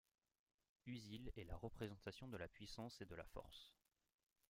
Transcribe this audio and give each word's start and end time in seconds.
Usil 0.87 1.31
est 1.37 1.43
la 1.43 1.55
représentation 1.55 2.27
de 2.27 2.35
la 2.37 2.47
puissance 2.47 2.99
et 3.01 3.05
de 3.05 3.13
la 3.13 3.27
force. 3.27 3.71